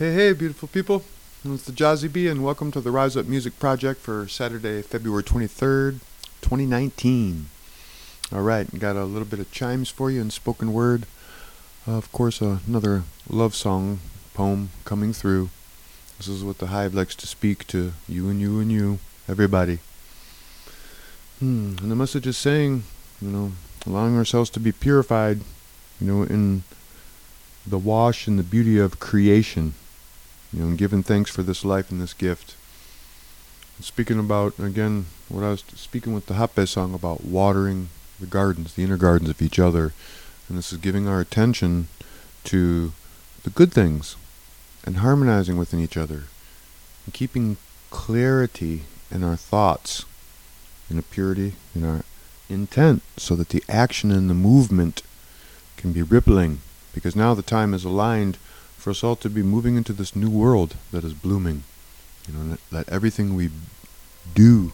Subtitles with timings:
[0.00, 1.04] Hey, hey, beautiful people.
[1.44, 5.22] It's the Jazzy B, and welcome to the Rise Up Music Project for Saturday, February
[5.22, 6.00] 23rd,
[6.40, 7.50] 2019.
[8.32, 11.04] All right, got a little bit of chimes for you in spoken word.
[11.86, 13.98] Uh, of course, uh, another love song
[14.32, 15.50] poem coming through.
[16.16, 19.80] This is what the hive likes to speak to you and you and you, everybody.
[21.40, 22.84] Hmm, and the message is saying,
[23.20, 23.52] you know,
[23.86, 25.40] allowing ourselves to be purified,
[26.00, 26.62] you know, in
[27.66, 29.74] the wash and the beauty of creation,
[30.52, 32.56] you know, and giving thanks for this life and this gift.
[33.80, 38.74] Speaking about, again, what I was speaking with the Hape song about watering the gardens,
[38.74, 39.92] the inner gardens of each other.
[40.48, 41.88] And this is giving our attention
[42.44, 42.92] to
[43.42, 44.16] the good things
[44.84, 46.24] and harmonizing within each other
[47.04, 47.56] and keeping
[47.90, 50.04] clarity in our thoughts,
[50.90, 52.02] in a purity in our
[52.48, 55.02] intent, so that the action and the movement
[55.76, 56.60] can be rippling
[56.92, 58.36] because now the time is aligned
[58.80, 61.64] for us all to be moving into this new world that is blooming.
[62.26, 63.50] You know, let, let everything we
[64.34, 64.72] do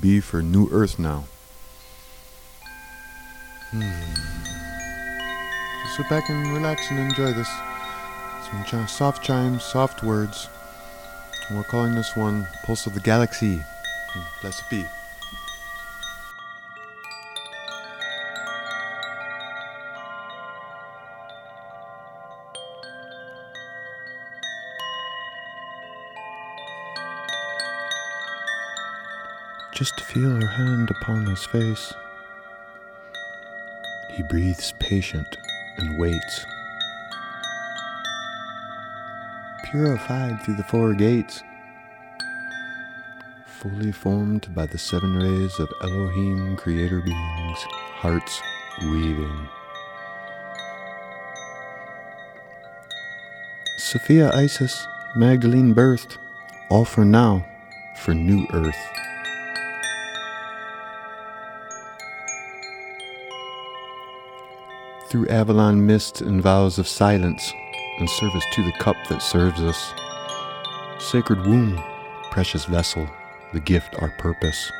[0.00, 1.24] be for new earth now.
[3.70, 3.80] Hmm.
[5.96, 7.48] sit back and relax and enjoy this.
[8.50, 10.48] Some ch- soft chimes, soft words.
[11.48, 13.56] And we're calling this one Pulse of the Galaxy.
[13.56, 14.84] Hmm, blessed be.
[29.80, 31.94] Just to feel her hand upon his face.
[34.14, 35.38] He breathes patient
[35.78, 36.44] and waits.
[39.70, 41.42] Purified through the four gates,
[43.46, 47.58] fully formed by the seven rays of Elohim, creator beings,
[48.02, 48.38] hearts
[48.82, 49.48] weaving.
[53.78, 54.86] Sophia Isis,
[55.16, 56.18] Magdalene birthed,
[56.68, 57.46] all for now,
[57.96, 58.76] for new earth.
[65.10, 67.52] Through Avalon mist and vows of silence,
[67.98, 69.92] and service to the cup that serves us.
[70.98, 71.82] Sacred womb,
[72.30, 73.08] precious vessel,
[73.52, 74.70] the gift our purpose.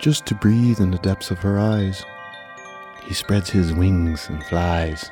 [0.00, 2.04] Just to breathe in the depths of her eyes,
[3.04, 5.10] he spreads his wings and flies.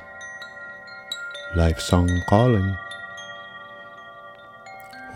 [1.55, 2.77] Life song calling.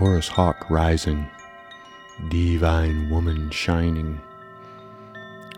[0.01, 1.29] Horus Hawk rising,
[2.31, 4.19] divine woman shining.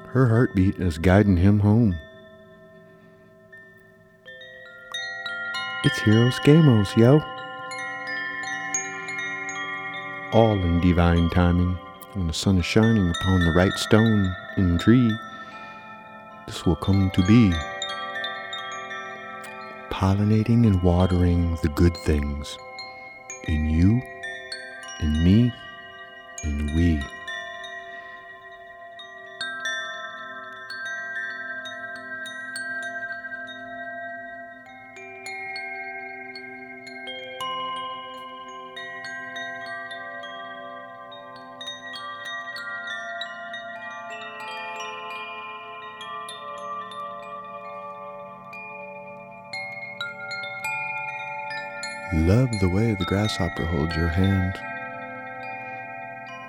[0.09, 1.95] Her heartbeat is guiding him home.
[5.85, 7.23] It's Hieros Gamos, yo.
[10.37, 11.79] All in divine timing,
[12.15, 15.17] when the sun is shining upon the right stone and tree,
[16.49, 17.53] this will come to be.
[19.91, 22.59] Pollinating and watering the good things
[23.47, 24.03] in you
[25.01, 25.53] and me
[26.45, 27.03] and we.
[52.15, 54.55] Love the way the grasshopper holds your hand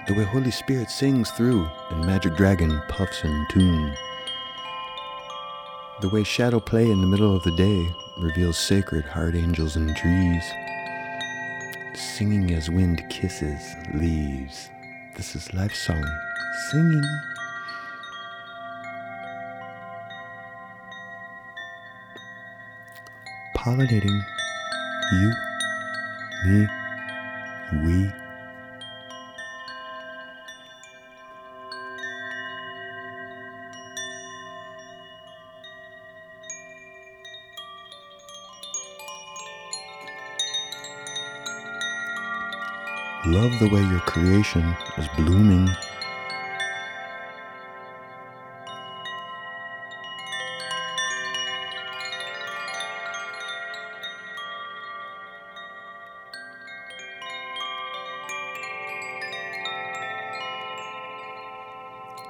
[0.07, 3.93] the way Holy Spirit sings through and Magic Dragon puffs in tune.
[6.01, 7.87] The way shadow play in the middle of the day
[8.17, 10.43] reveals sacred heart angels and trees,
[11.95, 14.69] singing as wind kisses leaves.
[15.15, 16.03] This is life song,
[16.71, 17.03] singing.
[23.55, 24.21] Pollinating
[25.13, 25.33] you,
[26.45, 26.67] me,
[27.85, 28.22] we.
[43.25, 45.69] Love the way your creation is blooming.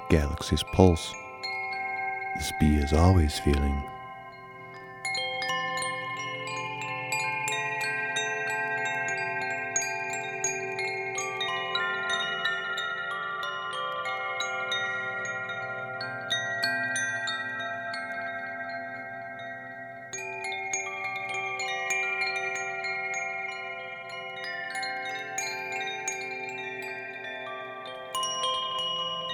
[0.09, 1.11] Galaxy's pulse.
[2.35, 3.92] This bee is always feeling.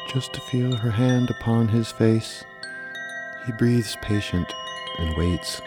[0.10, 2.44] Just to feel her hand upon his face.
[3.46, 4.52] He breathes patient
[4.98, 5.62] and waits.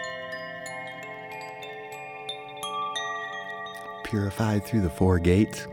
[4.03, 5.65] Purified through the four gates,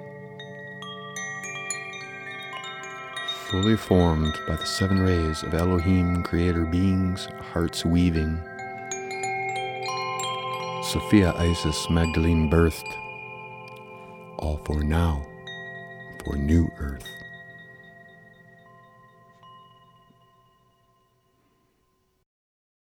[3.51, 8.41] fully formed by the seven rays of Elohim, creator beings, hearts weaving.
[10.85, 12.87] Sophia Isis Magdalene birthed,
[14.39, 15.27] all for now,
[16.25, 17.20] for new earth.